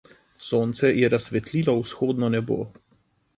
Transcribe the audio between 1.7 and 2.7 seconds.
vzhodno nebo.